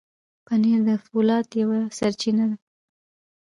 پنېر 0.45 0.79
د 0.87 0.91
فولاد 1.03 1.47
یوه 1.61 1.79
سرچینه 1.97 2.45
ده. 2.49 2.57